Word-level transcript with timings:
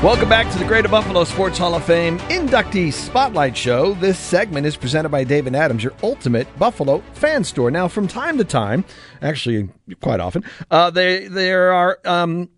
Welcome 0.00 0.28
back 0.28 0.48
to 0.52 0.58
the 0.60 0.64
Greater 0.64 0.86
Buffalo 0.86 1.24
Sports 1.24 1.58
Hall 1.58 1.74
of 1.74 1.82
Fame 1.82 2.20
Inductee 2.30 2.92
Spotlight 2.92 3.56
Show. 3.56 3.94
This 3.94 4.16
segment 4.16 4.64
is 4.64 4.76
presented 4.76 5.08
by 5.08 5.24
Dave 5.24 5.52
& 5.54 5.54
Adam's, 5.56 5.82
your 5.82 5.92
ultimate 6.04 6.46
Buffalo 6.56 7.00
fan 7.14 7.42
store. 7.42 7.68
Now, 7.72 7.88
from 7.88 8.06
time 8.06 8.38
to 8.38 8.44
time, 8.44 8.84
actually 9.20 9.70
quite 10.00 10.20
often, 10.20 10.44
uh, 10.70 10.90
they, 10.90 11.26
there 11.26 11.72
are 11.72 11.98
um, 12.04 12.48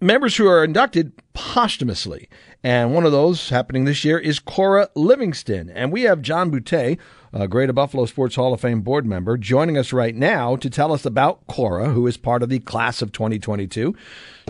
members 0.00 0.36
who 0.36 0.48
are 0.48 0.64
inducted 0.64 1.12
posthumously. 1.34 2.28
And 2.64 2.94
one 2.94 3.06
of 3.06 3.12
those 3.12 3.50
happening 3.50 3.84
this 3.84 4.04
year 4.04 4.18
is 4.18 4.40
Cora 4.40 4.88
Livingston. 4.96 5.70
And 5.70 5.92
we 5.92 6.02
have 6.02 6.20
John 6.20 6.50
Boutte, 6.50 6.98
a 7.32 7.46
Greater 7.46 7.72
Buffalo 7.72 8.06
Sports 8.06 8.34
Hall 8.34 8.52
of 8.52 8.60
Fame 8.60 8.80
board 8.80 9.06
member, 9.06 9.36
joining 9.36 9.78
us 9.78 9.92
right 9.92 10.14
now 10.14 10.56
to 10.56 10.68
tell 10.68 10.92
us 10.92 11.06
about 11.06 11.46
Cora, 11.46 11.90
who 11.90 12.06
is 12.06 12.16
part 12.16 12.42
of 12.42 12.48
the 12.48 12.58
class 12.58 13.02
of 13.02 13.12
2022. 13.12 13.94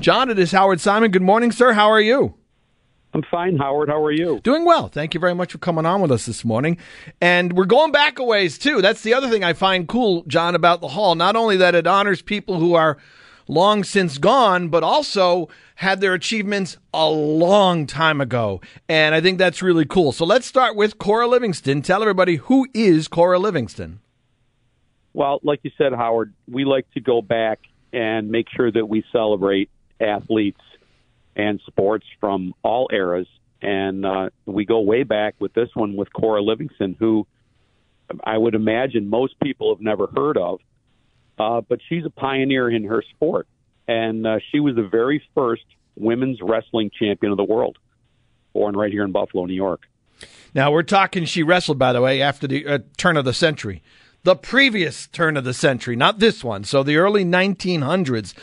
John, 0.00 0.30
it 0.30 0.38
is 0.38 0.52
Howard 0.52 0.80
Simon. 0.80 1.10
Good 1.10 1.22
morning, 1.22 1.52
sir. 1.52 1.72
How 1.72 1.90
are 1.90 2.00
you? 2.00 2.34
I'm 3.12 3.22
fine, 3.30 3.56
Howard. 3.58 3.88
How 3.88 4.02
are 4.02 4.12
you? 4.12 4.40
Doing 4.44 4.64
well. 4.64 4.88
Thank 4.88 5.14
you 5.14 5.20
very 5.20 5.34
much 5.34 5.52
for 5.52 5.58
coming 5.58 5.84
on 5.84 6.00
with 6.00 6.12
us 6.12 6.26
this 6.26 6.44
morning. 6.44 6.78
And 7.20 7.54
we're 7.54 7.64
going 7.64 7.92
back 7.92 8.18
a 8.18 8.24
ways, 8.24 8.56
too. 8.56 8.80
That's 8.80 9.02
the 9.02 9.14
other 9.14 9.28
thing 9.28 9.42
I 9.42 9.52
find 9.52 9.88
cool, 9.88 10.22
John, 10.28 10.54
about 10.54 10.80
the 10.80 10.88
Hall. 10.88 11.16
Not 11.16 11.36
only 11.36 11.56
that 11.56 11.74
it 11.74 11.86
honors 11.86 12.22
people 12.22 12.60
who 12.60 12.74
are 12.74 12.98
long 13.50 13.84
since 13.84 14.16
gone, 14.18 14.68
but 14.68 14.82
also 14.82 15.48
had 15.76 16.00
their 16.00 16.14
achievements 16.14 16.78
a 16.94 17.08
long 17.08 17.86
time 17.86 18.20
ago. 18.20 18.60
And 18.88 19.14
I 19.14 19.20
think 19.20 19.38
that's 19.38 19.60
really 19.60 19.84
cool. 19.84 20.12
So 20.12 20.24
let's 20.24 20.46
start 20.46 20.76
with 20.76 20.98
Cora 20.98 21.26
Livingston. 21.26 21.82
Tell 21.82 22.00
everybody 22.02 22.36
who 22.36 22.66
is 22.72 23.08
Cora 23.08 23.38
Livingston? 23.38 24.00
Well, 25.12 25.40
like 25.42 25.60
you 25.64 25.72
said, 25.76 25.92
Howard, 25.92 26.32
we 26.48 26.64
like 26.64 26.88
to 26.92 27.00
go 27.00 27.20
back 27.20 27.58
and 27.92 28.30
make 28.30 28.46
sure 28.48 28.70
that 28.70 28.86
we 28.86 29.04
celebrate 29.10 29.68
athletes 30.00 30.60
and 31.34 31.60
sports 31.66 32.06
from 32.20 32.54
all 32.62 32.88
eras. 32.92 33.26
And 33.60 34.06
uh, 34.06 34.30
we 34.46 34.64
go 34.64 34.80
way 34.80 35.02
back 35.02 35.34
with 35.40 35.52
this 35.52 35.68
one 35.74 35.96
with 35.96 36.12
Cora 36.12 36.40
Livingston, 36.40 36.96
who 36.98 37.26
I 38.24 38.38
would 38.38 38.54
imagine 38.54 39.10
most 39.10 39.38
people 39.40 39.74
have 39.74 39.82
never 39.82 40.06
heard 40.06 40.38
of. 40.38 40.60
Uh, 41.40 41.62
but 41.62 41.78
she's 41.88 42.04
a 42.04 42.10
pioneer 42.10 42.68
in 42.68 42.84
her 42.84 43.02
sport, 43.14 43.48
and 43.88 44.26
uh, 44.26 44.40
she 44.52 44.60
was 44.60 44.76
the 44.76 44.86
very 44.86 45.22
first 45.34 45.64
women's 45.96 46.38
wrestling 46.42 46.90
champion 46.90 47.32
of 47.32 47.38
the 47.38 47.44
world, 47.44 47.78
born 48.52 48.76
right 48.76 48.92
here 48.92 49.04
in 49.04 49.10
Buffalo, 49.10 49.46
New 49.46 49.54
York. 49.54 49.80
Now 50.54 50.70
we're 50.70 50.82
talking. 50.82 51.24
She 51.24 51.42
wrestled, 51.42 51.78
by 51.78 51.94
the 51.94 52.02
way, 52.02 52.20
after 52.20 52.46
the 52.46 52.66
uh, 52.66 52.78
turn 52.98 53.16
of 53.16 53.24
the 53.24 53.32
century, 53.32 53.82
the 54.22 54.36
previous 54.36 55.06
turn 55.06 55.38
of 55.38 55.44
the 55.44 55.54
century, 55.54 55.96
not 55.96 56.18
this 56.18 56.44
one. 56.44 56.62
So 56.64 56.82
the 56.82 56.98
early 56.98 57.24
1900s. 57.24 58.34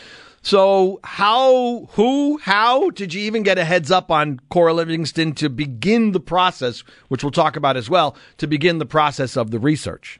So 0.42 1.00
how, 1.04 1.90
who, 1.92 2.40
how 2.40 2.90
did 2.90 3.14
you 3.14 3.22
even 3.22 3.44
get 3.44 3.60
a 3.60 3.66
heads 3.66 3.92
up 3.92 4.10
on 4.10 4.40
Cora 4.50 4.74
Livingston 4.74 5.34
to 5.34 5.50
begin 5.50 6.14
the 6.14 6.20
process, 6.20 6.84
which 7.10 7.24
we'll 7.24 7.32
talk 7.32 7.56
about 7.56 7.78
as 7.78 7.92
well, 7.92 8.16
to 8.38 8.48
begin 8.48 8.80
the 8.80 8.86
process 8.88 9.38
of 9.38 9.52
the 9.52 9.60
research? 9.60 10.20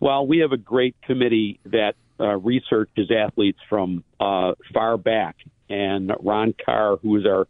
Well, 0.00 0.26
we 0.26 0.38
have 0.38 0.52
a 0.52 0.56
great 0.56 0.96
committee 1.02 1.60
that 1.66 1.94
uh, 2.18 2.38
researches 2.38 3.10
athletes 3.10 3.58
from 3.68 4.02
uh, 4.18 4.52
far 4.72 4.96
back, 4.96 5.36
and 5.68 6.12
Ron 6.20 6.54
Carr, 6.64 6.96
who 6.96 7.16
is 7.16 7.26
our 7.26 7.46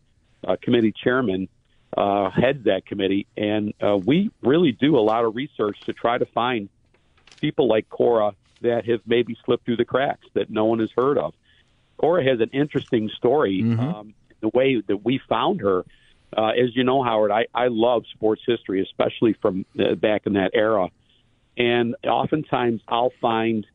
uh, 0.47 0.57
committee 0.61 0.93
chairman, 0.93 1.49
uh, 1.97 2.31
heads 2.31 2.65
that 2.65 2.87
committee, 2.87 3.27
and 3.37 3.73
uh, 3.81 3.97
we 3.97 4.31
really 4.43 4.73
do 4.73 4.99
a 4.99 5.01
lot 5.01 5.25
of 5.25 5.35
research 5.35 5.79
to 5.87 5.93
try 5.93 6.19
to 6.19 6.27
find 6.27 6.69
people 7.41 7.69
like 7.69 7.89
Cora 7.89 8.33
that 8.63 8.85
have 8.87 9.01
maybe 9.07 9.37
slipped 9.45 9.65
through 9.65 9.77
the 9.77 9.85
cracks 9.85 10.27
that 10.35 10.51
no 10.51 10.67
one 10.67 10.81
has 10.81 10.91
heard 10.97 11.19
of. 11.19 11.35
Cora 11.97 12.25
has 12.25 12.41
an 12.41 12.51
interesting 12.53 13.11
story. 13.17 13.63
Mm-hmm. 13.63 13.81
Um, 13.81 14.15
the 14.41 14.49
way 14.49 14.81
that 14.87 15.05
we 15.05 15.21
found 15.29 15.61
her, 15.61 15.85
uh, 16.37 16.47
as 16.49 16.75
you 16.75 16.85
know, 16.85 17.03
Howard, 17.03 17.31
I, 17.31 17.47
I 17.55 17.69
love 17.69 18.05
sports 18.13 18.43
history, 18.47 18.83
especially 18.83 19.35
from 19.35 19.67
uh, 19.79 19.95
back 19.95 20.27
in 20.27 20.35
that 20.35 20.53
era. 20.55 20.89
And 21.61 21.95
oftentimes 22.07 22.81
I'll 22.89 23.13
find 23.21 23.67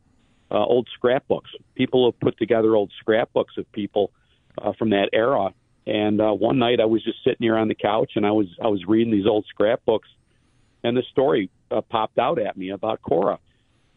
uh, 0.49 0.55
old 0.55 0.89
scrapbooks. 0.95 1.51
People 1.75 2.09
have 2.11 2.19
put 2.19 2.35
together 2.39 2.75
old 2.75 2.91
scrapbooks 2.99 3.57
of 3.59 3.71
people 3.73 4.11
uh, 4.59 4.73
from 4.73 4.89
that 4.89 5.09
era. 5.13 5.53
And 5.85 6.19
uh, 6.19 6.31
one 6.31 6.57
night 6.57 6.79
I 6.81 6.85
was 6.85 7.03
just 7.03 7.23
sitting 7.23 7.41
here 7.41 7.55
on 7.55 7.67
the 7.67 7.75
couch 7.75 8.13
and 8.15 8.25
I 8.25 8.31
was 8.31 8.47
I 8.59 8.69
was 8.69 8.83
reading 8.87 9.13
these 9.13 9.27
old 9.27 9.45
scrapbooks, 9.47 10.09
and 10.83 10.97
the 10.97 11.03
story 11.11 11.51
uh, 11.69 11.81
popped 11.81 12.17
out 12.17 12.39
at 12.39 12.57
me 12.57 12.71
about 12.71 13.03
Cora. 13.03 13.37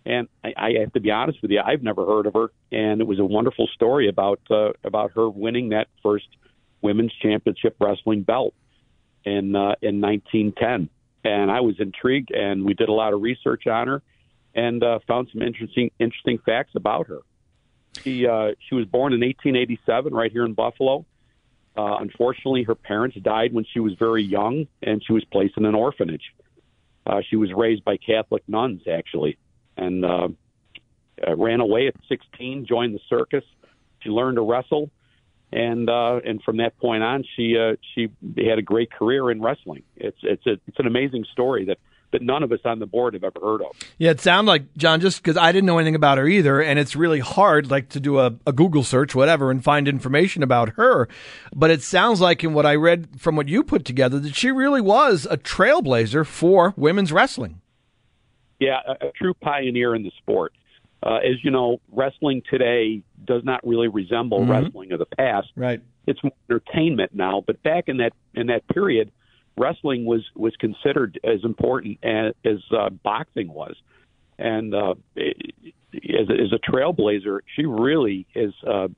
And 0.05 0.29
I, 0.45 0.53
I 0.55 0.71
have 0.81 0.93
to 0.93 1.01
be 1.01 1.11
honest 1.11 1.41
with 1.41 1.51
you, 1.51 1.63
I've 1.65 1.83
never 1.83 2.05
heard 2.05 2.27
of 2.27 2.35
her, 2.35 2.51
and 2.71 3.01
it 3.01 3.07
was 3.07 3.19
a 3.19 3.25
wonderful 3.25 3.69
story 3.69 4.11
about 4.11 4.41
uh, 4.51 4.73
about 4.85 5.13
her 5.13 5.31
winning 5.31 5.71
that 5.71 5.87
first 6.03 6.29
women's 6.83 7.15
championship 7.23 7.77
wrestling 7.81 8.21
belt 8.23 8.53
in 9.25 9.57
uh, 9.57 9.77
in 9.81 10.03
1910 10.03 10.91
and 11.29 11.51
I 11.51 11.61
was 11.61 11.79
intrigued, 11.79 12.31
and 12.31 12.65
we 12.65 12.73
did 12.73 12.89
a 12.89 12.93
lot 12.93 13.13
of 13.13 13.21
research 13.21 13.67
on 13.67 13.87
her, 13.87 14.03
and 14.55 14.83
uh, 14.83 14.99
found 15.07 15.29
some 15.31 15.43
interesting 15.43 15.91
interesting 15.99 16.39
facts 16.39 16.73
about 16.75 17.09
her. 17.09 17.21
She 18.03 18.27
uh, 18.27 18.53
she 18.69 18.75
was 18.75 18.87
born 18.87 19.13
in 19.13 19.21
1887 19.21 20.15
right 20.15 20.33
here 20.33 20.47
in 20.47 20.55
Buffalo. 20.55 21.05
Uh, 21.77 21.99
unfortunately, 22.01 22.63
her 22.65 22.75
parents 22.75 23.17
died 23.23 23.53
when 23.53 23.65
she 23.73 23.79
was 23.79 23.93
very 23.99 24.23
young, 24.23 24.67
and 24.83 25.05
she 25.05 25.13
was 25.13 25.25
placed 25.27 25.57
in 25.59 25.65
an 25.65 25.75
orphanage. 25.75 26.35
Uh, 27.07 27.21
she 27.29 27.37
was 27.37 27.53
raised 27.53 27.85
by 27.85 27.97
Catholic 27.97 28.43
nuns, 28.49 28.83
actually, 28.91 29.39
and 29.77 30.05
uh, 30.05 30.29
uh, 31.27 31.37
ran 31.37 31.61
away 31.61 31.87
at 31.87 31.95
16, 32.09 32.67
joined 32.67 32.95
the 32.95 33.01
circus. 33.09 33.45
She 34.01 34.09
learned 34.09 34.37
to 34.37 34.43
wrestle, 34.43 34.91
and 35.53 35.89
uh, 35.89 36.21
and 36.25 36.43
from 36.43 36.59
that 36.59 36.79
point 36.79 37.03
on, 37.03 37.25
she 37.37 37.57
uh, 37.59 37.77
she 37.95 38.09
had 38.37 38.59
a 38.59 38.63
great 38.63 38.91
career 38.91 39.31
in 39.31 39.41
wrestling. 39.41 39.83
It's 39.97 40.19
it's 40.23 40.47
a, 40.47 40.53
it's 40.67 40.79
an 40.79 40.87
amazing 40.87 41.25
story 41.33 41.65
that 41.67 41.79
that 42.11 42.23
none 42.23 42.43
of 42.43 42.53
us 42.53 42.61
on 42.65 42.79
the 42.79 42.87
board 42.87 43.15
have 43.15 43.25
ever 43.25 43.39
heard 43.41 43.61
of. 43.61 43.77
Yeah, 43.99 44.11
it 44.11 44.21
sounded 44.21 44.51
like 44.51 44.75
John 44.77 45.01
just 45.01 45.23
because 45.23 45.37
I 45.37 45.53
didn't 45.53 45.67
know 45.67 45.79
anything 45.79 45.95
about 45.95 46.19
her 46.19 46.27
either, 46.27 46.61
and 46.61 46.79
it's 46.79 46.97
really 46.97 47.21
hard 47.21 47.71
like 47.71 47.89
to 47.91 48.01
do 48.01 48.19
a, 48.19 48.35
a 48.47 48.53
Google 48.53 48.83
search, 48.83 49.15
whatever, 49.15 49.51
and 49.51 49.63
find 49.63 49.89
information 49.89 50.43
about 50.43 50.71
her. 50.71 51.09
But 51.55 51.71
it 51.71 51.83
sounds 51.83 52.21
like 52.21 52.45
in 52.45 52.55
what 52.55 52.67
I 52.67 52.75
read 52.75 53.21
from 53.21 53.37
what 53.37 53.49
you 53.49 53.63
put 53.63 53.85
together 53.85 54.19
that 54.21 54.35
she 54.35 54.51
really 54.51 54.81
was 54.81 55.27
a 55.31 55.37
trailblazer 55.37 56.27
for 56.27 56.75
women's 56.77 57.13
wrestling. 57.13 57.61
Yeah, 58.59 58.81
a, 58.87 59.09
a 59.09 59.13
true 59.13 59.35
pioneer 59.35 59.95
in 59.95 60.03
the 60.03 60.13
sport. 60.19 60.53
Uh, 61.03 61.17
as 61.17 61.43
you 61.45 61.51
know, 61.51 61.81
wrestling 61.93 62.43
today 62.51 63.03
does 63.25 63.45
not 63.45 63.67
really 63.67 63.89
resemble 63.89 64.41
mm-hmm. 64.41 64.51
wrestling 64.51 64.93
of 64.93 64.99
the 64.99 65.07
past. 65.07 65.49
Right. 65.55 65.81
It's 66.07 66.23
more 66.23 66.33
entertainment 66.51 67.15
now, 67.15 67.45
but 67.47 67.63
back 67.63 67.89
in 67.89 67.99
that 67.99 68.13
in 68.35 68.49
that 68.49 68.67
period, 68.69 69.13
wrestling 69.57 70.05
was 70.07 70.25
was 70.35 70.57
considered 70.57 71.21
as 71.23 71.45
important 71.45 71.99
as, 72.03 72.35
as 72.45 72.59
uh, 72.77 72.91
boxing 72.91 73.49
was. 73.49 73.77
and 74.39 74.75
uh, 74.75 74.95
as, 75.17 76.29
a, 76.29 76.33
as 76.33 76.53
a 76.53 76.71
trailblazer, 76.71 77.41
she 77.57 77.65
really 77.67 78.27
has 78.35 78.53
uh, 78.67 78.89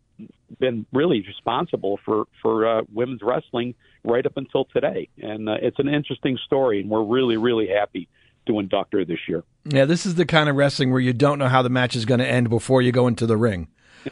been 0.58 0.86
really 0.92 1.22
responsible 1.26 1.98
for 2.04 2.26
for 2.42 2.66
uh, 2.66 2.82
women's 2.92 3.22
wrestling 3.22 3.74
right 4.04 4.24
up 4.24 4.36
until 4.36 4.66
today. 4.66 5.08
And 5.20 5.48
uh, 5.48 5.56
it's 5.62 5.78
an 5.78 5.88
interesting 5.88 6.38
story, 6.44 6.80
and 6.80 6.90
we're 6.90 7.02
really 7.02 7.36
really 7.36 7.68
happy 7.68 8.08
to 8.46 8.62
doctor 8.62 9.04
this 9.04 9.18
year. 9.28 9.44
Yeah, 9.64 9.84
this 9.84 10.06
is 10.06 10.14
the 10.14 10.26
kind 10.26 10.48
of 10.48 10.56
wrestling 10.56 10.90
where 10.90 11.00
you 11.00 11.12
don't 11.12 11.38
know 11.38 11.48
how 11.48 11.62
the 11.62 11.68
match 11.68 11.96
is 11.96 12.04
going 12.04 12.20
to 12.20 12.26
end 12.26 12.48
before 12.48 12.82
you 12.82 12.92
go 12.92 13.06
into 13.06 13.26
the 13.26 13.36
ring. 13.36 13.68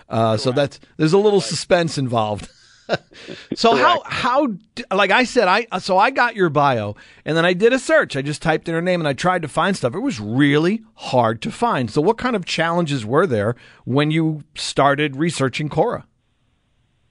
Uh, 0.09 0.37
so 0.37 0.53
that's 0.53 0.79
there's 0.97 1.15
a 1.15 1.19
little 1.19 1.41
suspense 1.41 1.97
involved. 1.97 2.49
so 3.55 3.71
Correct. 3.71 3.83
how 3.83 4.03
how 4.05 4.49
like 4.91 5.11
I 5.11 5.25
said 5.25 5.49
I 5.49 5.67
so 5.79 5.99
I 5.99 6.11
got 6.11 6.37
your 6.37 6.49
bio 6.49 6.97
and 7.25 7.37
then 7.37 7.45
I 7.45 7.53
did 7.53 7.73
a 7.73 7.79
search. 7.79 8.17
I 8.17 8.23
just 8.23 8.43
typed 8.43 8.69
in 8.69 8.75
her 8.75 8.83
name 8.83 9.01
and 9.01 9.09
I 9.09 9.13
tried 9.13 9.43
to 9.43 9.49
find 9.49 9.77
stuff. 9.77 9.95
It 9.95 10.01
was 10.01 10.21
really 10.21 10.83
hard 10.95 11.43
to 11.43 11.51
find. 11.51 11.91
So 11.91 12.01
what 12.01 12.19
kind 12.19 12.37
of 12.37 12.45
challenges 12.45 13.05
were 13.05 13.27
there 13.27 13.57
when 13.85 14.11
you 14.11 14.45
started 14.55 15.17
researching 15.17 15.69
Cora? 15.69 16.07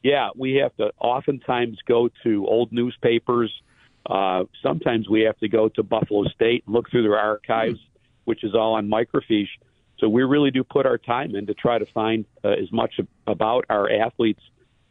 Yeah, 0.03 0.29
we 0.35 0.55
have 0.55 0.75
to 0.77 0.91
oftentimes 0.99 1.79
go 1.87 2.09
to 2.23 2.47
old 2.47 2.71
newspapers. 2.71 3.51
Uh, 4.07 4.45
sometimes 4.63 5.09
we 5.09 5.21
have 5.21 5.37
to 5.39 5.49
go 5.49 5.67
to 5.67 5.83
Buffalo 5.83 6.23
State 6.29 6.63
and 6.65 6.73
look 6.73 6.89
through 6.89 7.03
their 7.03 7.19
archives, 7.19 7.79
which 8.23 8.43
is 8.43 8.55
all 8.55 8.75
on 8.75 8.87
microfiche. 8.87 9.49
So 9.99 10.07
we 10.07 10.23
really 10.23 10.51
do 10.51 10.63
put 10.63 10.85
our 10.85 10.97
time 10.97 11.35
in 11.35 11.47
to 11.47 11.53
try 11.53 11.77
to 11.77 11.85
find 11.87 12.25
uh, 12.43 12.49
as 12.49 12.71
much 12.71 12.99
about 13.25 13.65
our 13.69 13.91
athletes 13.91 14.41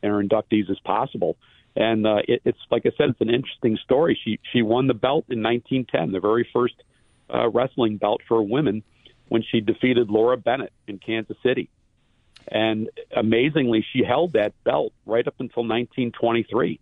and 0.03 0.13
our 0.13 0.23
inductees 0.23 0.71
as 0.71 0.79
possible. 0.81 1.37
And 1.75 2.07
uh, 2.07 2.19
it, 2.29 2.43
it's 2.45 2.59
like 2.71 2.85
I 2.85 2.91
said, 2.97 3.11
it's 3.11 3.21
an 3.21 3.31
interesting 3.31 3.79
story. 3.85 4.19
She 4.23 4.39
she 4.53 4.63
won 4.63 4.87
the 4.87 4.95
belt 4.95 5.27
in 5.29 5.43
1910, 5.43 6.13
the 6.13 6.21
very 6.21 6.49
first 6.53 6.75
uh, 7.33 7.49
wrestling 7.49 7.99
belt 7.99 8.21
for 8.29 8.43
women, 8.43 8.83
when 9.29 9.43
she 9.43 9.61
defeated 9.61 10.11
Laura 10.11 10.37
Bennett 10.37 10.73
in 10.87 10.99
Kansas 10.99 11.37
City. 11.43 11.71
And 12.49 12.91
amazingly, 13.15 13.85
she 13.93 14.05
held 14.05 14.35
that 14.35 14.53
belt 14.65 14.93
right 15.05 15.27
up 15.27 15.35
until 15.39 15.63
1923, 15.63 16.81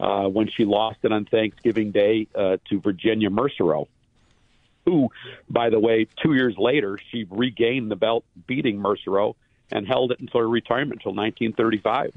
uh, 0.00 0.28
when 0.28 0.48
she 0.48 0.64
lost 0.64 0.98
it 1.02 1.12
on 1.12 1.24
Thanksgiving 1.24 1.90
Day 1.90 2.28
uh, 2.34 2.58
to 2.68 2.80
Virginia 2.80 3.30
Mercereau, 3.30 3.88
who, 4.84 5.08
by 5.50 5.70
the 5.70 5.78
way, 5.78 6.06
two 6.22 6.34
years 6.34 6.56
later 6.56 6.98
she 7.10 7.26
regained 7.30 7.90
the 7.90 7.96
belt, 7.96 8.24
beating 8.46 8.78
Mercereau 8.78 9.34
and 9.70 9.86
held 9.86 10.12
it 10.12 10.20
until 10.20 10.40
her 10.40 10.48
retirement 10.48 11.00
until 11.00 11.14
1935. 11.14 12.12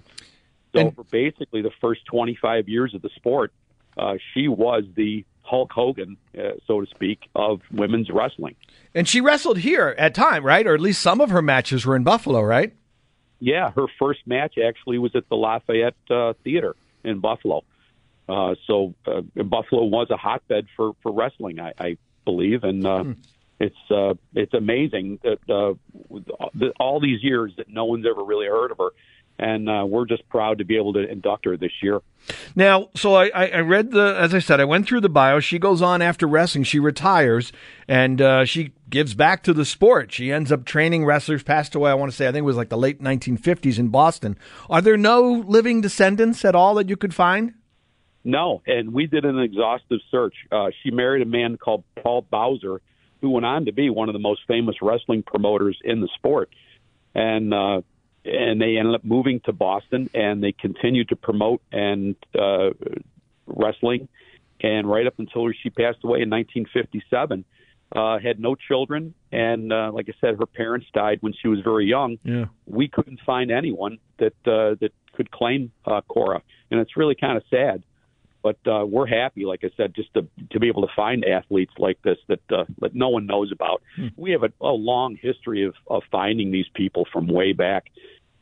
So 0.74 0.80
and, 0.80 0.95
for 0.95 1.04
basically 1.06 1.62
the 1.62 1.72
first 1.81 2.06
25 2.06 2.69
years 2.69 2.94
of 2.94 3.01
the 3.01 3.10
sport, 3.16 3.51
uh, 3.98 4.16
she 4.33 4.48
was 4.48 4.83
the 4.95 5.25
Hulk 5.42 5.72
Hogan, 5.74 6.16
uh, 6.38 6.51
so 6.66 6.80
to 6.81 6.88
speak, 6.88 7.30
of 7.36 7.62
women's 7.72 8.10
wrestling. 8.10 8.56
And 8.95 9.07
she 9.07 9.19
wrestled 9.19 9.57
here 9.57 9.95
at 9.98 10.16
time, 10.16 10.45
right? 10.45 10.66
Or 10.66 10.74
at 10.74 10.80
least 10.80 11.01
some 11.01 11.19
of 11.19 11.30
her 11.30 11.42
matches 11.42 11.86
were 11.86 11.95
in 11.95 12.04
Buffalo, 12.04 12.42
right? 12.42 12.74
Yeah, 13.39 13.72
her 13.72 13.88
first 14.00 14.22
match 14.25 14.57
actually 14.57 14.98
was 14.98 15.16
at 15.16 15.28
the 15.28 15.36
Lafayette 15.36 15.95
uh, 16.10 16.33
Theater 16.44 16.75
in 17.04 17.19
Buffalo. 17.19 17.63
Uh, 18.31 18.56
so 18.66 18.94
uh, 19.06 19.22
Buffalo 19.44 19.83
was 19.83 20.07
a 20.10 20.18
hotbed 20.18 20.68
for 20.75 20.94
for 21.04 21.12
wrestling, 21.12 21.60
I, 21.60 21.74
I 21.78 21.98
believe, 22.25 22.63
and 22.63 22.86
uh, 22.86 23.04
hmm 23.04 23.12
it's 23.62 23.92
uh, 23.92 24.16
it's 24.33 24.54
amazing 24.54 25.19
that 25.24 25.38
uh, 25.48 25.75
the, 26.56 26.74
all 26.80 27.00
these 27.00 27.24
years 27.24 27.54
that 27.57 27.69
no 27.69 27.86
one's 27.86 28.06
ever 28.10 28.24
really 28.24 28.48
heard 28.48 28.72
of 28.72 28.80
her, 28.80 28.89
and 29.38 29.69
uh, 29.69 29.86
we're 29.88 30.06
just 30.06 30.28
proud 30.30 30.57
to 30.57 30.66
be 30.66 30.78
able 30.78 30.94
to 30.94 31.07
induct 31.07 31.45
her 31.45 31.57
this 31.57 31.72
year. 31.81 32.01
Now, 32.56 32.89
so 32.95 33.16
I, 33.16 33.30
I 33.30 33.60
read 33.60 33.92
the, 33.92 34.16
as 34.19 34.33
I 34.33 34.39
said, 34.39 34.60
I 34.60 34.66
went 34.66 34.88
through 34.88 35.01
the 35.01 35.10
bio. 35.10 35.39
She 35.39 35.60
goes 35.60 35.81
on 35.81 36.01
after 36.01 36.28
wrestling. 36.28 36.63
She 36.63 36.80
retires 36.80 37.51
and 37.88 38.22
uh, 38.22 38.45
she 38.45 38.74
gives 38.89 39.16
back 39.16 39.42
to 39.44 39.54
the 39.54 39.66
sport. 39.66 40.12
She 40.12 40.31
ends 40.31 40.51
up 40.51 40.66
training 40.66 41.06
wrestlers. 41.06 41.42
Passed 41.42 41.74
away, 41.74 41.89
I 41.89 41.95
want 41.95 42.12
to 42.12 42.16
say, 42.16 42.28
I 42.28 42.31
think 42.31 42.44
it 42.44 42.45
was 42.45 42.57
like 42.57 42.69
the 42.69 42.78
late 42.78 43.01
1950s 43.01 43.80
in 43.80 43.88
Boston. 43.88 44.38
Are 44.69 44.81
there 44.81 44.98
no 44.98 45.44
living 45.48 45.81
descendants 45.81 46.45
at 46.45 46.56
all 46.56 46.75
that 46.75 46.89
you 46.89 46.98
could 46.98 47.13
find? 47.13 47.56
No, 48.23 48.62
and 48.68 48.94
we 48.94 49.07
did 49.07 49.25
an 49.25 49.39
exhaustive 49.39 50.00
search. 50.12 50.35
Uh, 50.51 50.69
she 50.83 50.91
married 50.91 51.21
a 51.21 51.29
man 51.29 51.57
called 51.57 51.83
Paul 52.01 52.21
Bowser 52.29 52.81
who 53.21 53.29
went 53.29 53.45
on 53.45 53.65
to 53.65 53.71
be 53.71 53.89
one 53.89 54.09
of 54.09 54.13
the 54.13 54.19
most 54.19 54.41
famous 54.47 54.75
wrestling 54.81 55.23
promoters 55.23 55.79
in 55.83 56.01
the 56.01 56.09
sport. 56.15 56.50
And 57.13 57.53
uh, 57.53 57.81
and 58.23 58.62
they 58.62 58.77
ended 58.77 58.94
up 58.94 59.03
moving 59.03 59.39
to 59.45 59.53
Boston, 59.53 60.09
and 60.13 60.44
they 60.44 60.51
continued 60.51 61.09
to 61.09 61.15
promote 61.15 61.62
and 61.71 62.15
uh, 62.38 62.69
wrestling. 63.47 64.07
And 64.62 64.88
right 64.89 65.07
up 65.07 65.15
until 65.18 65.51
she 65.51 65.71
passed 65.71 66.00
away 66.03 66.21
in 66.21 66.29
1957, 66.29 67.44
uh, 67.95 68.19
had 68.19 68.39
no 68.39 68.56
children, 68.56 69.13
and 69.31 69.73
uh, 69.73 69.91
like 69.91 70.07
I 70.07 70.13
said, 70.21 70.38
her 70.39 70.45
parents 70.45 70.85
died 70.94 71.18
when 71.21 71.33
she 71.33 71.47
was 71.47 71.59
very 71.62 71.88
young. 71.88 72.19
Yeah. 72.23 72.45
We 72.68 72.88
couldn't 72.88 73.19
find 73.25 73.51
anyone 73.51 73.97
that 74.19 74.33
uh, 74.45 74.75
that 74.79 74.91
could 75.13 75.31
claim 75.31 75.71
uh, 75.85 76.01
Cora, 76.01 76.41
and 76.69 76.79
it's 76.79 76.95
really 76.95 77.15
kind 77.15 77.38
of 77.38 77.44
sad. 77.50 77.83
But 78.43 78.57
uh, 78.65 78.85
we're 78.85 79.07
happy, 79.07 79.45
like 79.45 79.61
I 79.63 79.69
said, 79.77 79.93
just 79.95 80.13
to 80.15 80.27
to 80.51 80.59
be 80.59 80.67
able 80.67 80.81
to 80.81 80.93
find 80.95 81.23
athletes 81.25 81.73
like 81.77 82.01
this 82.03 82.17
that 82.27 82.39
uh, 82.51 82.65
that 82.79 82.95
no 82.95 83.09
one 83.09 83.25
knows 83.25 83.51
about. 83.51 83.81
Hmm. 83.95 84.07
We 84.15 84.31
have 84.31 84.43
a, 84.43 84.51
a 84.61 84.71
long 84.71 85.17
history 85.21 85.65
of 85.65 85.75
of 85.88 86.03
finding 86.11 86.51
these 86.51 86.67
people 86.73 87.05
from 87.11 87.27
way 87.27 87.53
back, 87.53 87.85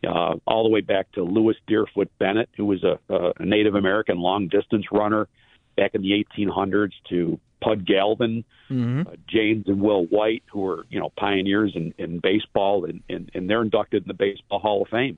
uh, 0.08 0.36
all 0.46 0.64
the 0.64 0.70
way 0.70 0.82
back 0.82 1.12
to 1.14 1.24
Lewis 1.24 1.58
Deerfoot 1.68 2.10
Bennett, 2.18 2.50
who 2.56 2.66
was 2.66 2.84
a, 2.84 3.00
a 3.10 3.46
Native 3.46 3.76
American 3.76 4.20
long 4.20 4.48
distance 4.48 4.86
runner 4.92 5.28
back 5.76 5.96
in 5.96 6.02
the 6.02 6.26
1800s, 6.38 6.92
to 7.10 7.40
Pud 7.62 7.86
Galvin, 7.86 8.44
mm-hmm. 8.70 9.08
uh, 9.08 9.16
James 9.28 9.66
and 9.68 9.82
Will 9.82 10.06
White, 10.06 10.44
who 10.52 10.62
were 10.62 10.86
you 10.90 11.00
know 11.00 11.12
pioneers 11.18 11.74
in, 11.76 11.94
in 11.98 12.20
baseball, 12.20 12.86
and, 12.86 13.04
and 13.10 13.30
and 13.34 13.50
they're 13.50 13.62
inducted 13.62 14.04
in 14.04 14.08
the 14.08 14.14
Baseball 14.14 14.60
Hall 14.60 14.82
of 14.84 14.88
Fame. 14.90 15.18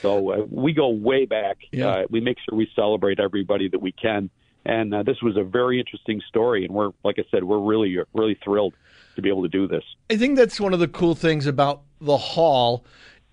So 0.00 0.32
uh, 0.32 0.46
we 0.50 0.72
go 0.72 0.88
way 0.88 1.26
back. 1.26 1.58
Yeah. 1.70 1.88
Uh, 1.88 2.04
we 2.10 2.20
make 2.20 2.38
sure 2.38 2.56
we 2.56 2.70
celebrate 2.74 3.20
everybody 3.20 3.68
that 3.68 3.80
we 3.80 3.92
can. 3.92 4.30
And 4.64 4.94
uh, 4.94 5.02
this 5.02 5.20
was 5.22 5.36
a 5.36 5.42
very 5.42 5.80
interesting 5.80 6.22
story, 6.28 6.64
and 6.64 6.72
we're 6.72 6.90
like 7.04 7.18
I 7.18 7.24
said, 7.30 7.44
we're 7.44 7.58
really 7.58 7.98
really 8.14 8.38
thrilled 8.44 8.74
to 9.16 9.22
be 9.22 9.28
able 9.28 9.42
to 9.42 9.48
do 9.48 9.66
this. 9.66 9.82
I 10.08 10.16
think 10.16 10.36
that's 10.36 10.60
one 10.60 10.72
of 10.72 10.80
the 10.80 10.88
cool 10.88 11.14
things 11.14 11.46
about 11.46 11.82
the 12.00 12.16
hall. 12.16 12.84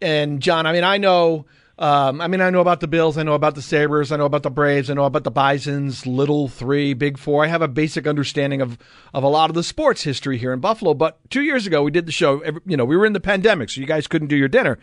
And 0.02 0.42
John, 0.42 0.66
I 0.66 0.74
mean, 0.74 0.84
I 0.84 0.98
know. 0.98 1.46
Um, 1.78 2.20
I 2.20 2.28
mean, 2.28 2.42
I 2.42 2.50
know 2.50 2.60
about 2.60 2.82
the 2.82 2.90
Bills, 2.90 3.18
I 3.18 3.24
know 3.24 3.36
about 3.36 3.56
the 3.56 3.62
Sabres, 3.62 4.12
I 4.12 4.18
know 4.18 4.26
about 4.26 4.44
the 4.44 4.50
Braves, 4.50 4.90
I 4.90 4.96
know 4.96 5.06
about 5.06 5.24
the 5.24 5.32
Bisons, 5.32 6.06
Little 6.06 6.50
Three, 6.50 6.94
Big 6.94 7.18
Four. 7.18 7.46
I 7.46 7.48
have 7.48 7.62
a 7.62 7.70
basic 7.70 8.06
understanding 8.06 8.60
of 8.60 8.78
of 9.14 9.24
a 9.24 9.30
lot 9.30 9.50
of 9.50 9.56
the 9.56 9.64
sports 9.64 10.04
history 10.04 10.38
here 10.38 10.52
in 10.52 10.60
Buffalo. 10.60 10.94
But 10.94 11.20
two 11.30 11.42
years 11.42 11.66
ago, 11.66 11.82
we 11.82 11.92
did 11.92 12.06
the 12.06 12.12
show. 12.12 12.44
You 12.66 12.76
know, 12.76 12.84
we 12.84 12.98
were 12.98 13.06
in 13.06 13.14
the 13.14 13.22
pandemic, 13.22 13.70
so 13.70 13.80
you 13.80 13.88
guys 13.88 14.08
couldn't 14.08 14.28
do 14.28 14.36
your 14.36 14.50
dinner. 14.50 14.78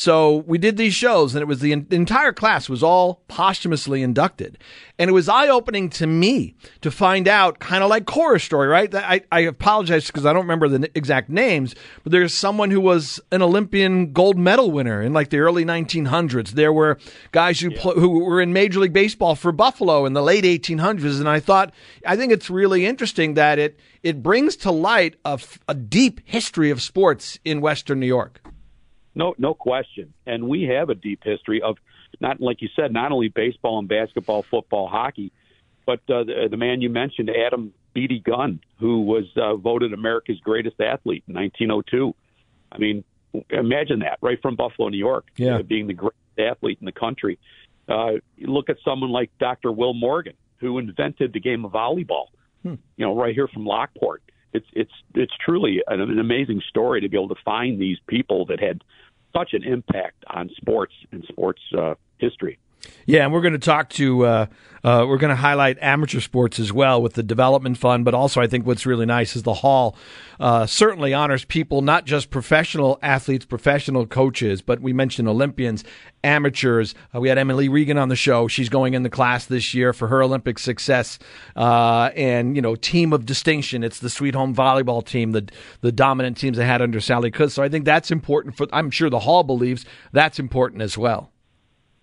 So 0.00 0.36
we 0.46 0.56
did 0.56 0.78
these 0.78 0.94
shows, 0.94 1.34
and 1.34 1.42
it 1.42 1.44
was 1.44 1.60
the, 1.60 1.74
the 1.74 1.94
entire 1.94 2.32
class 2.32 2.70
was 2.70 2.82
all 2.82 3.20
posthumously 3.28 4.02
inducted, 4.02 4.56
and 4.98 5.10
it 5.10 5.12
was 5.12 5.28
eye 5.28 5.48
opening 5.48 5.90
to 5.90 6.06
me 6.06 6.54
to 6.80 6.90
find 6.90 7.28
out, 7.28 7.58
kind 7.58 7.84
of 7.84 7.90
like 7.90 8.06
Cora's 8.06 8.42
story, 8.42 8.66
right? 8.66 8.94
I, 8.94 9.20
I 9.30 9.40
apologize 9.40 10.06
because 10.06 10.24
I 10.24 10.32
don't 10.32 10.44
remember 10.44 10.68
the 10.68 10.90
exact 10.94 11.28
names, 11.28 11.74
but 12.02 12.12
there's 12.12 12.32
someone 12.32 12.70
who 12.70 12.80
was 12.80 13.20
an 13.30 13.42
Olympian 13.42 14.14
gold 14.14 14.38
medal 14.38 14.70
winner 14.70 15.02
in 15.02 15.12
like 15.12 15.28
the 15.28 15.40
early 15.40 15.66
1900s. 15.66 16.52
There 16.52 16.72
were 16.72 16.96
guys 17.32 17.60
who 17.60 17.70
yeah. 17.70 17.82
pl- 17.82 18.00
who 18.00 18.20
were 18.20 18.40
in 18.40 18.54
Major 18.54 18.80
League 18.80 18.94
Baseball 18.94 19.34
for 19.34 19.52
Buffalo 19.52 20.06
in 20.06 20.14
the 20.14 20.22
late 20.22 20.44
1800s, 20.44 21.20
and 21.20 21.28
I 21.28 21.40
thought 21.40 21.74
I 22.06 22.16
think 22.16 22.32
it's 22.32 22.48
really 22.48 22.86
interesting 22.86 23.34
that 23.34 23.58
it 23.58 23.78
it 24.02 24.22
brings 24.22 24.56
to 24.56 24.70
light 24.70 25.16
a, 25.26 25.38
a 25.68 25.74
deep 25.74 26.22
history 26.24 26.70
of 26.70 26.80
sports 26.80 27.38
in 27.44 27.60
Western 27.60 28.00
New 28.00 28.06
York. 28.06 28.39
No, 29.14 29.34
no 29.38 29.54
question. 29.54 30.14
And 30.26 30.48
we 30.48 30.64
have 30.64 30.88
a 30.90 30.94
deep 30.94 31.20
history 31.24 31.62
of 31.62 31.76
not, 32.20 32.40
like 32.40 32.62
you 32.62 32.68
said, 32.74 32.92
not 32.92 33.12
only 33.12 33.28
baseball 33.28 33.78
and 33.78 33.88
basketball, 33.88 34.44
football, 34.50 34.88
hockey, 34.88 35.32
but 35.86 36.00
uh, 36.08 36.24
the, 36.24 36.48
the 36.50 36.56
man 36.56 36.80
you 36.80 36.90
mentioned, 36.90 37.30
Adam 37.30 37.72
Beatty 37.94 38.20
Gunn, 38.20 38.60
who 38.78 39.02
was 39.02 39.24
uh, 39.36 39.56
voted 39.56 39.92
America's 39.92 40.38
greatest 40.40 40.80
athlete 40.80 41.24
in 41.26 41.34
1902. 41.34 42.14
I 42.72 42.78
mean, 42.78 43.04
imagine 43.50 44.00
that, 44.00 44.18
right 44.20 44.40
from 44.40 44.56
Buffalo, 44.56 44.88
New 44.88 44.98
York, 44.98 45.26
yeah. 45.36 45.56
uh, 45.56 45.62
being 45.62 45.86
the 45.86 45.94
greatest 45.94 46.16
athlete 46.38 46.78
in 46.80 46.86
the 46.86 46.92
country. 46.92 47.38
Uh, 47.88 48.12
look 48.38 48.70
at 48.70 48.76
someone 48.84 49.10
like 49.10 49.30
Dr. 49.38 49.72
Will 49.72 49.94
Morgan, 49.94 50.34
who 50.58 50.78
invented 50.78 51.32
the 51.32 51.40
game 51.40 51.64
of 51.64 51.72
volleyball. 51.72 52.26
Hmm. 52.62 52.74
You 52.96 53.06
know, 53.06 53.16
right 53.16 53.34
here 53.34 53.48
from 53.48 53.64
Lockport 53.64 54.22
it's 54.52 54.66
it's 54.72 54.92
it's 55.14 55.32
truly 55.44 55.82
an, 55.86 56.00
an 56.00 56.18
amazing 56.18 56.62
story 56.68 57.00
to 57.00 57.08
be 57.08 57.16
able 57.16 57.28
to 57.28 57.42
find 57.44 57.80
these 57.80 57.98
people 58.06 58.46
that 58.46 58.60
had 58.60 58.82
such 59.36 59.52
an 59.52 59.62
impact 59.64 60.24
on 60.28 60.50
sports 60.56 60.92
and 61.12 61.24
sports 61.24 61.60
uh, 61.76 61.94
history. 62.18 62.58
Yeah, 63.06 63.24
and 63.24 63.32
we're 63.32 63.40
going 63.40 63.54
to 63.54 63.58
talk 63.58 63.90
to, 63.90 64.24
uh, 64.24 64.46
uh, 64.84 65.04
we're 65.06 65.18
going 65.18 65.30
to 65.30 65.36
highlight 65.36 65.76
amateur 65.80 66.20
sports 66.20 66.58
as 66.58 66.72
well 66.72 67.02
with 67.02 67.14
the 67.14 67.22
development 67.22 67.76
fund, 67.76 68.04
but 68.04 68.14
also 68.14 68.40
I 68.40 68.46
think 68.46 68.66
what's 68.66 68.86
really 68.86 69.06
nice 69.06 69.36
is 69.36 69.42
the 69.42 69.54
hall 69.54 69.96
uh, 70.38 70.64
certainly 70.64 71.12
honors 71.12 71.44
people, 71.44 71.82
not 71.82 72.06
just 72.06 72.30
professional 72.30 72.98
athletes, 73.02 73.44
professional 73.44 74.06
coaches, 74.06 74.62
but 74.62 74.80
we 74.80 74.92
mentioned 74.92 75.28
Olympians, 75.28 75.84
amateurs. 76.24 76.94
Uh, 77.14 77.20
we 77.20 77.28
had 77.28 77.36
Emily 77.36 77.68
Regan 77.68 77.98
on 77.98 78.08
the 78.08 78.16
show. 78.16 78.48
She's 78.48 78.70
going 78.70 78.94
in 78.94 79.02
the 79.02 79.10
class 79.10 79.46
this 79.46 79.74
year 79.74 79.92
for 79.92 80.08
her 80.08 80.22
Olympic 80.22 80.58
success. 80.58 81.18
Uh, 81.56 82.10
and, 82.16 82.56
you 82.56 82.62
know, 82.62 82.74
team 82.74 83.12
of 83.12 83.26
distinction. 83.26 83.84
It's 83.84 83.98
the 83.98 84.10
Sweet 84.10 84.34
Home 84.34 84.54
volleyball 84.54 85.04
team, 85.04 85.32
the, 85.32 85.46
the 85.82 85.92
dominant 85.92 86.38
teams 86.38 86.56
they 86.56 86.64
had 86.64 86.80
under 86.80 87.00
Sally 87.00 87.30
Cook. 87.30 87.50
So 87.50 87.62
I 87.62 87.68
think 87.68 87.84
that's 87.84 88.10
important 88.10 88.56
for, 88.56 88.66
I'm 88.72 88.90
sure 88.90 89.10
the 89.10 89.20
hall 89.20 89.42
believes 89.42 89.84
that's 90.12 90.38
important 90.38 90.80
as 90.80 90.96
well. 90.96 91.30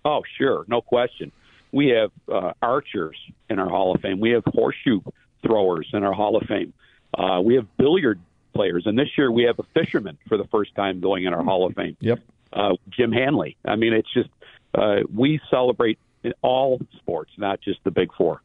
Oh, 0.08 0.22
sure, 0.38 0.64
no 0.68 0.80
question. 0.80 1.32
We 1.70 1.88
have 1.88 2.10
uh, 2.32 2.54
archers 2.62 3.16
in 3.50 3.58
our 3.58 3.68
Hall 3.68 3.94
of 3.94 4.00
Fame. 4.00 4.20
We 4.20 4.30
have 4.30 4.42
horseshoe 4.46 5.00
throwers 5.46 5.86
in 5.92 6.02
our 6.02 6.14
Hall 6.14 6.36
of 6.36 6.48
Fame. 6.48 6.72
Uh, 7.12 7.42
we 7.44 7.56
have 7.56 7.66
billiard 7.76 8.18
players, 8.54 8.84
and 8.86 8.98
this 8.98 9.08
year 9.18 9.30
we 9.30 9.42
have 9.42 9.58
a 9.58 9.64
fisherman 9.74 10.16
for 10.26 10.38
the 10.38 10.46
first 10.46 10.74
time 10.74 11.00
going 11.00 11.24
in 11.24 11.34
our 11.34 11.44
Hall 11.44 11.66
of 11.66 11.74
Fame. 11.74 11.94
Yep. 12.00 12.20
Uh, 12.50 12.72
Jim 12.88 13.12
Hanley. 13.12 13.58
I 13.66 13.76
mean, 13.76 13.92
it's 13.92 14.10
just 14.14 14.30
uh, 14.74 15.00
we 15.14 15.40
celebrate 15.50 15.98
in 16.24 16.32
all 16.40 16.80
sports, 16.96 17.32
not 17.36 17.60
just 17.60 17.80
the 17.84 17.90
big 17.90 18.08
four. 18.16 18.40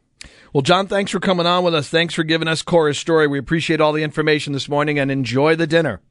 Well, 0.52 0.64
John, 0.64 0.88
thanks 0.88 1.12
for 1.12 1.22
coming 1.22 1.46
on 1.46 1.64
with 1.64 1.76
us. 1.76 1.88
Thanks 1.88 2.14
for 2.14 2.24
giving 2.24 2.50
us 2.50 2.62
Cora's 2.62 2.98
story. 2.98 3.28
We 3.28 3.40
appreciate 3.40 3.80
all 3.80 3.94
the 3.94 4.04
information 4.04 4.52
this 4.52 4.68
morning 4.68 5.00
and 5.00 5.10
enjoy 5.10 5.56
the 5.56 5.68
dinner. 5.68 6.02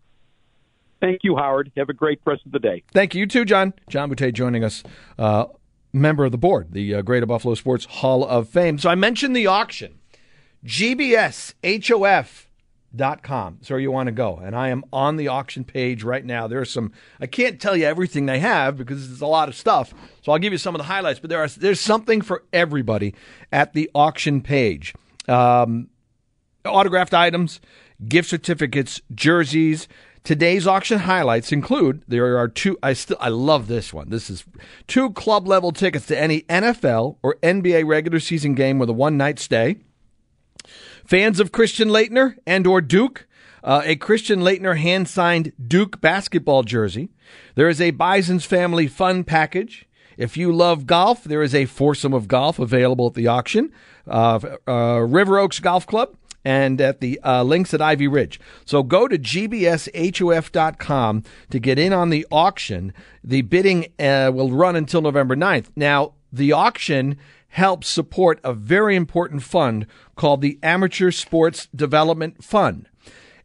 Thank 1.03 1.25
you, 1.25 1.37
Howard. 1.37 1.73
Have 1.77 1.89
a 1.89 1.93
great 1.93 2.21
rest 2.25 2.47
of 2.47 2.53
the 2.53 2.61
day. 2.61 2.85
Thank 2.93 3.17
you, 3.17 3.27
too, 3.27 3.45
John. 3.45 3.75
John 3.89 4.09
Boutte 4.09 4.33
joining 4.33 4.63
us, 4.63 4.85
uh, 5.19 5.47
member 5.93 6.25
of 6.25 6.31
the 6.31 6.39
board, 6.39 6.69
the 6.71 6.95
uh, 6.95 7.03
Greater 7.03 7.27
Buffalo 7.27 7.57
Sports 7.57 7.87
Hall 7.87 8.25
of 8.25 8.49
Fame. 8.49 8.79
So 8.79 8.89
I 8.89 8.95
mentioned 8.95 9.35
the 9.35 9.49
auction, 9.49 9.99
gbshof.com. 10.65 12.39
So 13.63 13.77
you 13.77 13.91
want 13.91 14.07
to 14.07 14.13
go. 14.13 14.37
And 14.37 14.55
I 14.55 14.69
am 14.69 14.85
on 14.93 15.17
the 15.17 15.27
auction 15.27 15.65
page 15.65 16.05
right 16.05 16.25
now. 16.25 16.47
There's 16.47 16.71
some, 16.71 16.93
I 17.21 17.27
can't 17.27 17.61
tell 17.61 17.77
you 17.77 17.85
everything 17.85 18.27
they 18.27 18.39
have 18.39 18.77
because 18.77 19.11
it's 19.11 19.21
a 19.21 19.27
lot 19.27 19.49
of 19.49 19.57
stuff. 19.57 19.93
So 20.23 20.31
I'll 20.31 20.39
give 20.39 20.53
you 20.53 20.59
some 20.59 20.77
of 20.77 20.79
the 20.79 20.85
highlights, 20.85 21.19
but 21.19 21.31
there 21.31 21.43
are, 21.43 21.49
there's 21.49 21.81
something 21.81 22.21
for 22.21 22.45
everybody 22.53 23.13
at 23.51 23.73
the 23.73 23.91
auction 23.93 24.41
page. 24.41 24.95
Um, 25.29 25.89
autographed 26.65 27.13
items, 27.13 27.61
gift 28.07 28.31
certificates, 28.31 29.01
jerseys, 29.13 29.89
Today's 30.25 30.69
auction 30.69 31.01
highlights 31.01 31.51
include 31.51 32.05
there 32.07 32.39
are 32.39 32.47
two 32.47 32.79
I 32.81 32.93
still 32.93 33.17
I 33.21 33.29
love 33.29 33.67
this 33.67 33.93
one. 33.93 34.11
This 34.11 34.31
is 34.31 34.45
two 34.87 35.11
club 35.11 35.49
level 35.49 35.73
tickets 35.73 36.07
to 36.07 36.19
any 36.19 36.43
NFL 36.43 37.17
or 37.23 37.37
NBA 37.43 37.87
regular 37.87 38.21
season 38.21 38.55
game 38.55 38.79
with 38.79 38.89
a 38.89 38.93
one 38.93 39.17
night 39.17 39.41
stay. 39.41 39.79
Fans 41.05 41.41
of 41.41 41.51
Christian 41.51 41.89
Laettner 41.89 42.37
and 42.47 42.69
or 42.69 42.81
Duke, 42.81 43.27
uh, 43.65 43.83
a 43.85 43.97
Christian 43.97 44.41
Laettner 44.41 44.79
hand 44.79 45.09
signed 45.09 45.53
Duke 45.67 46.01
basketball 46.01 46.63
jersey. 46.63 47.11
There 47.57 47.69
is 47.69 47.81
a 47.81 47.91
Bison's 47.91 48.45
Family 48.45 48.87
Fun 48.87 49.25
package. 49.25 49.89
If 50.17 50.37
you 50.37 50.53
love 50.53 50.87
golf, 50.87 51.25
there 51.25 51.43
is 51.43 51.55
a 51.55 51.65
foursome 51.65 52.13
of 52.13 52.29
golf 52.29 52.61
available 52.61 53.09
at 53.09 53.15
the 53.15 53.27
auction. 53.27 53.73
Uh, 54.07 54.39
uh, 54.69 54.99
River 54.99 55.39
Oaks 55.39 55.59
Golf 55.59 55.87
Club 55.87 56.17
and 56.45 56.81
at 56.81 57.01
the 57.01 57.21
uh, 57.25 57.43
links 57.43 57.73
at 57.75 57.81
Ivy 57.81 58.09
Ridge. 58.09 58.41
So 58.65 58.83
go 58.83 59.09
to 59.09 59.19
gbshof.com 59.19 59.63
to 61.51 61.59
get 61.59 61.79
in 61.79 61.93
on 61.93 62.11
the 62.11 62.27
auction. 62.31 62.93
The 63.23 63.43
bidding 63.43 63.87
uh, 63.99 64.31
will 64.35 64.51
run 64.51 64.77
until 64.77 65.03
November 65.03 65.37
9th. 65.37 65.69
Now, 65.77 66.15
the 66.33 66.53
auction 66.53 67.19
helps 67.49 67.89
support 67.89 68.41
a 68.43 68.55
very 68.55 68.97
important 68.97 69.43
fund 69.43 69.87
called 70.17 70.41
the 70.41 70.59
Amateur 70.63 71.11
Sports 71.11 71.69
Development 71.75 72.43
Fund. 72.43 72.89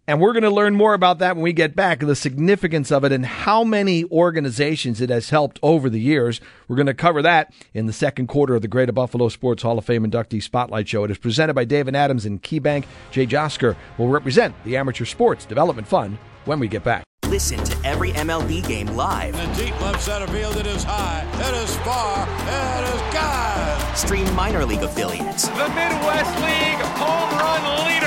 And 0.10 0.22
we're 0.22 0.32
going 0.32 0.44
to 0.44 0.50
learn 0.50 0.74
more 0.74 0.94
about 0.94 1.20
that 1.20 1.36
when 1.36 1.44
we 1.44 1.52
get 1.52 1.76
back, 1.76 2.00
the 2.00 2.16
significance 2.16 2.94
of 2.94 3.04
it 3.04 3.12
and 3.12 3.26
how 3.26 3.66
many 3.66 4.06
organizations 4.06 5.02
it 5.02 5.10
has 5.10 5.32
helped 5.32 5.60
over 5.62 5.90
the 5.90 6.00
years. 6.00 6.40
We're 6.70 6.78
going 6.78 6.86
to 6.86 6.94
cover 6.94 7.22
that 7.24 7.54
in 7.74 7.88
the 7.88 7.94
second 7.94 8.28
quarter 8.28 8.56
of 8.56 8.62
the 8.62 8.70
Greater 8.70 8.94
Buffalo 8.94 9.28
Sports 9.28 9.64
Hall 9.64 9.78
of 9.78 9.84
Fame 9.84 10.10
inductee 10.10 10.42
spotlight 10.42 10.88
show. 10.88 11.04
It 11.04 11.12
is 11.12 11.18
presented 11.18 11.56
by 11.56 11.66
Dave 11.66 11.90
& 11.90 11.94
Adam's 11.94 12.26
and 12.26 12.42
KeyBank. 12.42 12.86
Jay 13.12 13.28
Josker 13.28 13.76
will 13.98 14.08
represent 14.08 14.56
the 14.64 14.78
Amateur 14.78 15.04
Sports 15.04 15.46
Development 15.46 15.86
Fund 15.86 16.18
when 16.46 16.60
we 16.60 16.70
get 16.70 16.86
back. 16.86 17.04
Listen 17.26 17.62
to 17.66 17.78
every 17.86 18.12
MLB 18.12 18.66
game 18.66 18.88
live. 18.96 19.38
In 19.38 19.52
the 19.52 19.66
deep 19.66 19.82
left 19.82 20.02
center 20.02 20.28
field, 20.28 20.56
it 20.56 20.68
is 20.68 20.86
high, 20.86 21.28
it 21.34 21.64
is 21.64 21.76
far, 21.80 22.24
it 22.24 22.96
is 22.96 23.14
God. 23.14 23.98
Stream 23.98 24.34
minor 24.34 24.64
league 24.64 24.84
affiliates. 24.84 25.50
The 25.50 25.68
Midwest 25.68 26.36
League 26.40 26.80
home 26.96 27.38
run 27.38 27.86
leader. 27.88 28.07